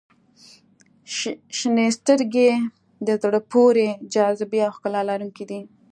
[1.57, 2.51] •شنې سترګې
[3.07, 5.61] د زړه پورې جاذبې او ښکلا لرونکي دي.